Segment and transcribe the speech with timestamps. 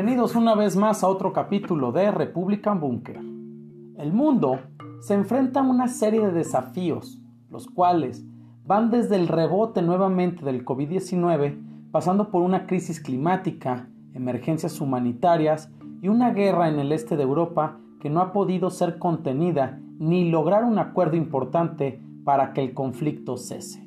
[0.00, 3.18] Bienvenidos una vez más a otro capítulo de Republican Bunker.
[3.18, 4.58] El mundo
[5.02, 7.20] se enfrenta a una serie de desafíos,
[7.50, 8.24] los cuales
[8.64, 15.70] van desde el rebote nuevamente del COVID-19, pasando por una crisis climática, emergencias humanitarias
[16.00, 20.30] y una guerra en el este de Europa que no ha podido ser contenida ni
[20.30, 23.86] lograr un acuerdo importante para que el conflicto cese.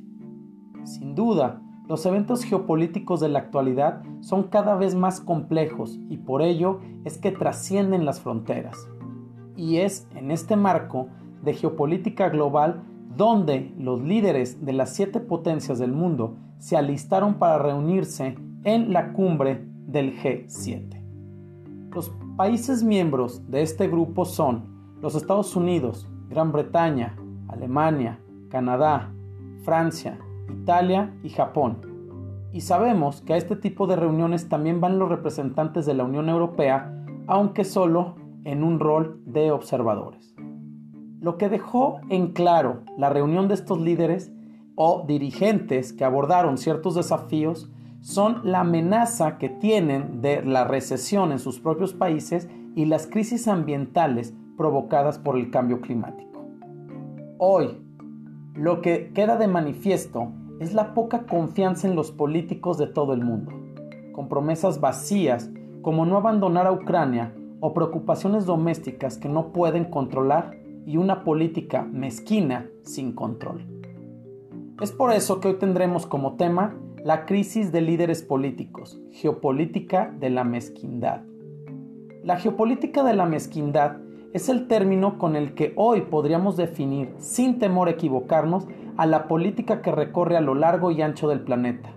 [0.84, 6.41] Sin duda, los eventos geopolíticos de la actualidad son cada vez más complejos y por
[6.41, 8.88] ello es que trascienden las fronteras.
[9.58, 11.10] Y es en este marco
[11.41, 12.84] de geopolítica global
[13.18, 19.12] donde los líderes de las siete potencias del mundo se alistaron para reunirse en la
[19.12, 21.02] cumbre del G7.
[21.94, 27.18] Los países miembros de este grupo son los Estados Unidos, Gran Bretaña,
[27.50, 28.20] Alemania,
[28.50, 29.13] Canadá,
[29.63, 30.18] Francia,
[30.50, 31.94] Italia y Japón.
[32.52, 36.30] Y sabemos que a este tipo de reuniones también van los representantes de la Unión
[36.30, 36.94] Europea,
[37.27, 40.35] aunque solo en un rol de observadores.
[41.20, 44.32] Lo que dejó en claro la reunión de estos líderes
[44.76, 51.40] o dirigentes que abordaron ciertos desafíos son la amenaza que tienen de la recesión en
[51.40, 56.46] sus propios países y las crisis ambientales provocadas por el cambio climático.
[57.38, 57.82] Hoy,
[58.55, 63.23] lo que queda de manifiesto es la poca confianza en los políticos de todo el
[63.23, 63.51] mundo,
[64.12, 65.50] con promesas vacías
[65.81, 71.81] como no abandonar a Ucrania o preocupaciones domésticas que no pueden controlar y una política
[71.81, 73.66] mezquina sin control.
[74.81, 80.29] Es por eso que hoy tendremos como tema la crisis de líderes políticos, geopolítica de
[80.29, 81.22] la mezquindad.
[82.23, 83.97] La geopolítica de la mezquindad
[84.34, 88.67] es el término con el que hoy podríamos definir, sin temor a equivocarnos,
[88.97, 91.91] a la política que recorre a lo largo y ancho del planeta.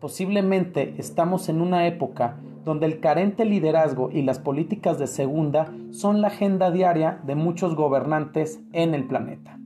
[0.00, 6.22] Posiblemente estamos en una época donde el carente liderazgo y las políticas de segunda son
[6.22, 9.58] la agenda diaria de muchos gobernantes en el planeta.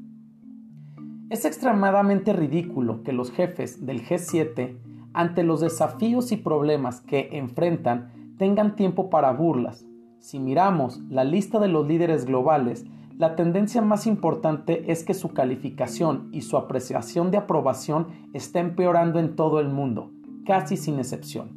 [1.30, 4.76] Es extremadamente ridículo que los jefes del G7,
[5.12, 9.87] ante los desafíos y problemas que enfrentan, tengan tiempo para burlas,
[10.20, 12.84] si miramos la lista de los líderes globales,
[13.16, 19.18] la tendencia más importante es que su calificación y su apreciación de aprobación está empeorando
[19.20, 20.10] en todo el mundo,
[20.44, 21.56] casi sin excepción.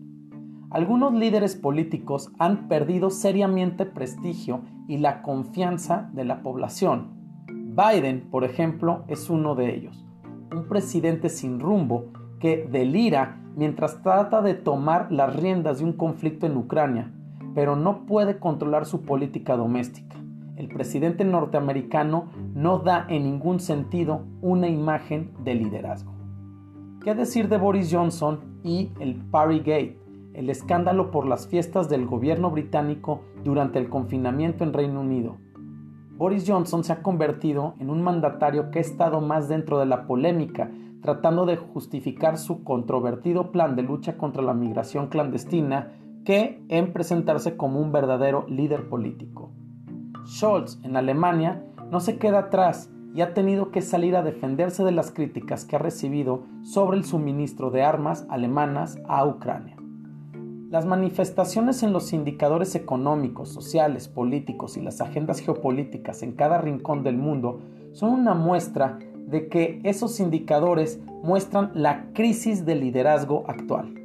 [0.70, 7.10] Algunos líderes políticos han perdido seriamente prestigio y la confianza de la población.
[7.48, 10.06] Biden, por ejemplo, es uno de ellos,
[10.52, 12.06] un presidente sin rumbo
[12.40, 17.12] que delira mientras trata de tomar las riendas de un conflicto en Ucrania
[17.54, 20.18] pero no puede controlar su política doméstica.
[20.58, 26.14] El presidente norteamericano no da en ningún sentido una imagen de liderazgo.
[27.04, 29.98] ¿Qué decir de Boris Johnson y el Partygate,
[30.34, 35.38] el escándalo por las fiestas del gobierno británico durante el confinamiento en Reino Unido?
[36.16, 40.06] Boris Johnson se ha convertido en un mandatario que ha estado más dentro de la
[40.06, 40.70] polémica,
[41.02, 45.94] tratando de justificar su controvertido plan de lucha contra la migración clandestina
[46.26, 49.52] que en presentarse como un verdadero líder político.
[50.26, 54.92] Scholz en Alemania no se queda atrás y ha tenido que salir a defenderse de
[54.92, 59.76] las críticas que ha recibido sobre el suministro de armas alemanas a Ucrania.
[60.70, 67.04] Las manifestaciones en los indicadores económicos, sociales, políticos y las agendas geopolíticas en cada rincón
[67.04, 67.60] del mundo
[67.92, 74.01] son una muestra de que esos indicadores muestran la crisis de liderazgo actual.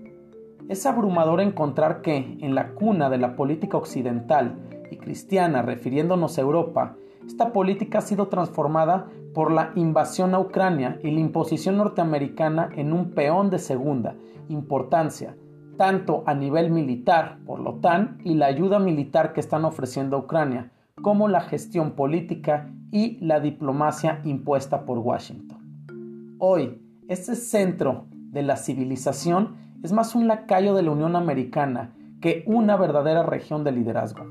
[0.69, 4.57] Es abrumador encontrar que, en la cuna de la política occidental
[4.91, 10.99] y cristiana, refiriéndonos a Europa, esta política ha sido transformada por la invasión a Ucrania
[11.05, 14.17] y la imposición norteamericana en un peón de segunda
[14.49, 15.37] importancia,
[15.77, 20.21] tanto a nivel militar por la OTAN y la ayuda militar que están ofreciendo a
[20.21, 26.37] Ucrania, como la gestión política y la diplomacia impuesta por Washington.
[26.39, 32.45] Hoy, este centro de la civilización es más un lacayo de la Unión Americana que
[32.47, 34.25] una verdadera región de liderazgo.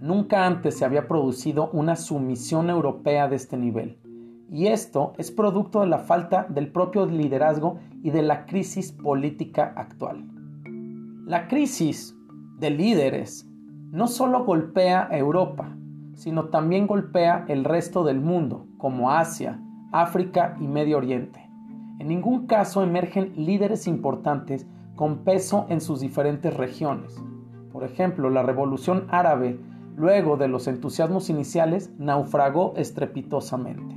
[0.00, 3.98] Nunca antes se había producido una sumisión europea de este nivel,
[4.50, 9.72] y esto es producto de la falta del propio liderazgo y de la crisis política
[9.76, 10.24] actual.
[11.26, 12.16] La crisis
[12.58, 13.46] de líderes
[13.90, 15.74] no solo golpea a Europa,
[16.14, 19.60] sino también golpea el resto del mundo, como Asia,
[19.92, 21.47] África y Medio Oriente.
[21.98, 27.20] En ningún caso emergen líderes importantes con peso en sus diferentes regiones.
[27.72, 29.58] Por ejemplo, la revolución árabe,
[29.96, 33.96] luego de los entusiasmos iniciales, naufragó estrepitosamente.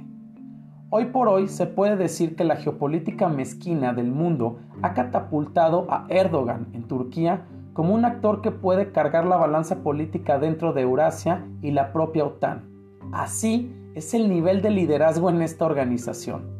[0.89, 6.05] Hoy por hoy se puede decir que la geopolítica mezquina del mundo ha catapultado a
[6.09, 11.47] Erdogan en Turquía como un actor que puede cargar la balanza política dentro de Eurasia
[11.61, 12.69] y la propia OTAN.
[13.13, 16.50] Así es el nivel de liderazgo en esta organización.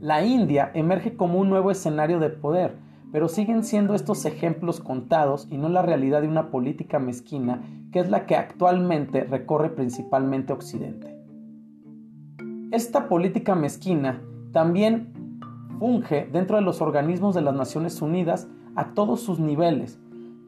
[0.00, 2.76] La India emerge como un nuevo escenario de poder,
[3.10, 7.62] pero siguen siendo estos ejemplos contados y no la realidad de una política mezquina
[7.92, 11.16] que es la que actualmente recorre principalmente Occidente.
[12.70, 14.20] Esta política mezquina
[14.52, 15.38] también
[15.78, 19.98] funge dentro de los organismos de las Naciones Unidas a todos sus niveles,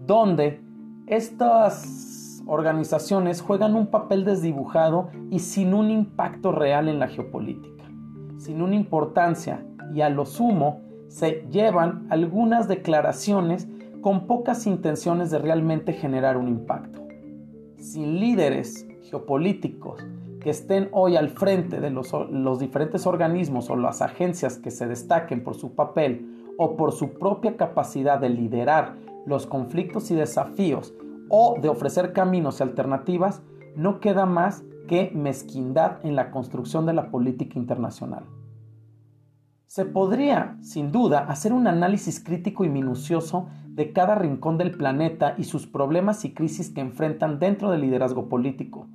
[0.07, 0.61] donde
[1.07, 7.80] estas organizaciones juegan un papel desdibujado y sin un impacto real en la geopolítica,
[8.51, 9.65] sin una importancia
[9.95, 13.69] y a lo sumo se llevan algunas declaraciones
[14.01, 17.07] con pocas intenciones de realmente generar un impacto.
[17.77, 20.05] Sin líderes geopolíticos
[20.41, 22.11] que estén hoy al frente de los,
[22.59, 27.57] diferentes organismos o las agencias que se destaquen por su papel o por su propia
[27.57, 28.97] capacidad de liderar
[29.27, 30.93] los conflictos y desafíos
[31.29, 33.43] o de ofrecer caminos y alternativas,
[33.77, 38.25] no queda más que mezquindad en la construcción de la política internacional.
[39.71, 45.37] Se podría, sin duda, hacer un análisis crítico y minucioso de cada rincón del planeta
[45.39, 48.89] y sus problemas y crisis que enfrentan dentro del liderazgo político,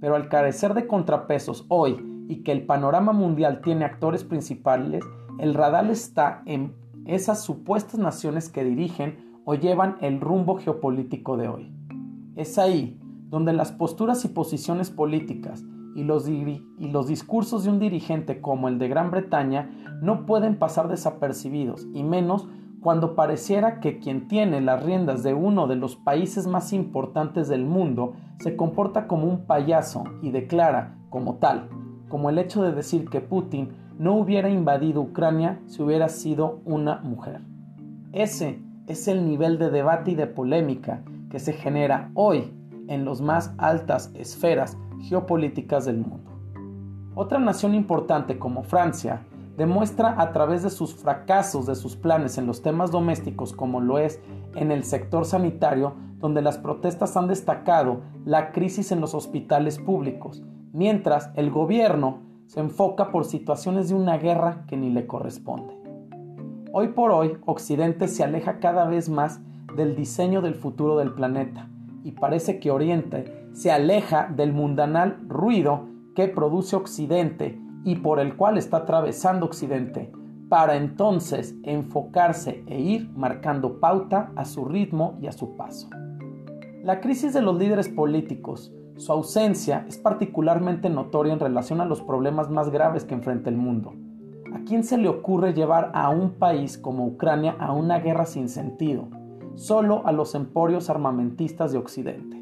[0.00, 5.04] pero al carecer de contrapesos hoy y que el panorama mundial tiene actores principales,
[5.38, 6.74] el radar está en
[7.04, 11.74] esas supuestas naciones que dirigen o llevan el rumbo geopolítico de hoy.
[12.36, 12.98] Es ahí
[13.28, 15.62] donde las posturas y posiciones políticas
[15.94, 19.70] y los, y los, discursos de un dirigente como el de Gran Bretaña
[20.02, 22.48] no pueden pasar desapercibidos, y menos
[22.80, 27.64] cuando pareciera que quien tiene las riendas de uno de los países más importantes del
[27.64, 31.68] mundo se comporta como un payaso y declara como tal,
[32.08, 36.96] como el hecho de decir que Putin no hubiera invadido Ucrania si hubiera sido una
[37.02, 37.40] mujer.
[38.10, 42.52] Ese es el nivel de debate y de polémica que se genera hoy
[42.88, 46.32] en las más altas esferas geopolíticas del mundo.
[47.14, 49.22] Otra nación importante como Francia
[49.56, 53.98] demuestra a través de sus fracasos de sus planes en los temas domésticos como lo
[53.98, 54.20] es
[54.54, 60.42] en el sector sanitario, donde las protestas han destacado la crisis en los hospitales públicos,
[60.72, 65.76] mientras el gobierno se enfoca por situaciones de una guerra que ni le corresponde.
[66.72, 69.40] Hoy por hoy, Occidente se aleja cada vez más
[69.76, 71.68] del diseño del futuro del planeta
[72.04, 78.36] y parece que Oriente se aleja del mundanal ruido que produce Occidente y por el
[78.36, 80.12] cual está atravesando Occidente,
[80.48, 85.88] para entonces enfocarse e ir marcando pauta a su ritmo y a su paso.
[86.82, 92.02] La crisis de los líderes políticos, su ausencia es particularmente notoria en relación a los
[92.02, 93.94] problemas más graves que enfrenta el mundo.
[94.52, 98.48] ¿A quién se le ocurre llevar a un país como Ucrania a una guerra sin
[98.48, 99.08] sentido?
[99.54, 102.41] Solo a los emporios armamentistas de Occidente,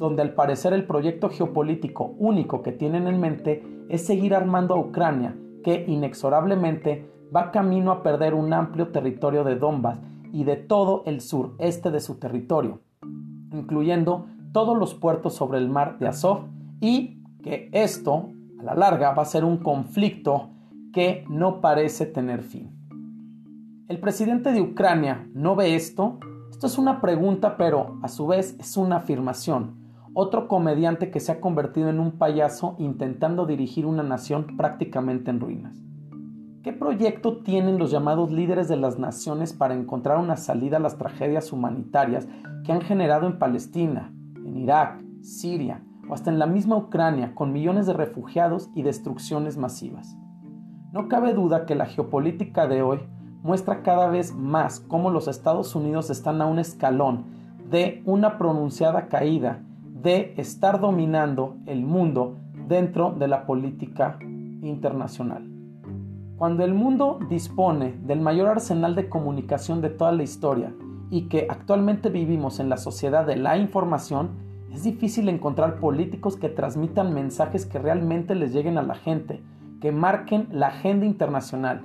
[0.00, 4.78] donde al parecer el proyecto geopolítico único que tienen en mente es seguir armando a
[4.78, 7.06] Ucrania, que inexorablemente
[7.36, 9.98] va camino a perder un amplio territorio de Donbass
[10.32, 12.80] y de todo el sureste de su territorio,
[13.52, 16.46] incluyendo todos los puertos sobre el mar de Azov
[16.80, 20.48] y que esto, a la larga, va a ser un conflicto
[20.94, 22.70] que no parece tener fin.
[23.86, 26.18] ¿El presidente de Ucrania no ve esto?
[26.50, 29.79] Esto es una pregunta, pero a su vez es una afirmación
[30.12, 35.40] otro comediante que se ha convertido en un payaso intentando dirigir una nación prácticamente en
[35.40, 35.76] ruinas.
[36.62, 40.98] ¿Qué proyecto tienen los llamados líderes de las naciones para encontrar una salida a las
[40.98, 42.28] tragedias humanitarias
[42.64, 47.52] que han generado en Palestina, en Irak, Siria o hasta en la misma Ucrania con
[47.52, 50.16] millones de refugiados y destrucciones masivas?
[50.92, 52.98] No cabe duda que la geopolítica de hoy
[53.42, 57.24] muestra cada vez más cómo los Estados Unidos están a un escalón
[57.70, 59.62] de una pronunciada caída
[60.02, 62.38] de estar dominando el mundo
[62.68, 64.18] dentro de la política
[64.62, 65.46] internacional.
[66.36, 70.72] Cuando el mundo dispone del mayor arsenal de comunicación de toda la historia
[71.10, 74.30] y que actualmente vivimos en la sociedad de la información,
[74.72, 79.42] es difícil encontrar políticos que transmitan mensajes que realmente les lleguen a la gente,
[79.82, 81.82] que marquen la agenda internacional,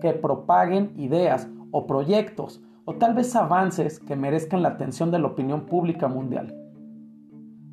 [0.00, 5.28] que, propaguen ideas o proyectos o tal vez avances que merezcan la atención de la
[5.28, 6.63] opinión pública mundial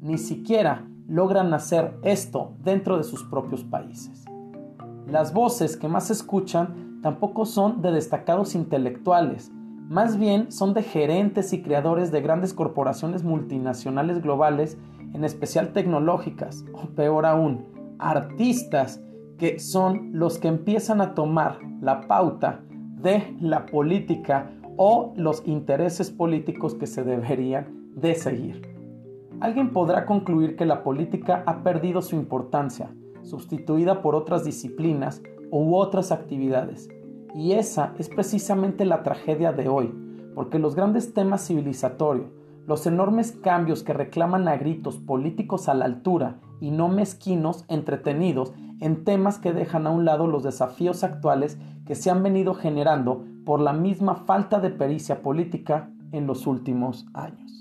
[0.01, 4.25] ni siquiera logran hacer esto dentro de sus propios países.
[5.07, 9.51] Las voces que más escuchan tampoco son de destacados intelectuales,
[9.87, 14.77] más bien son de gerentes y creadores de grandes corporaciones multinacionales globales,
[15.13, 17.65] en especial tecnológicas, o peor aún,
[17.99, 19.01] artistas
[19.37, 22.61] que son los que empiezan a tomar la pauta
[23.01, 28.70] de la política o los intereses políticos que se deberían de seguir.
[29.41, 32.93] Alguien podrá concluir que la política ha perdido su importancia,
[33.23, 36.89] sustituida por otras disciplinas u otras actividades.
[37.33, 39.91] Y esa es precisamente la tragedia de hoy,
[40.35, 42.29] porque los grandes temas civilizatorios,
[42.67, 48.53] los enormes cambios que reclaman a gritos políticos a la altura y no mezquinos entretenidos
[48.79, 51.57] en temas que dejan a un lado los desafíos actuales
[51.87, 57.07] que se han venido generando por la misma falta de pericia política en los últimos
[57.15, 57.60] años.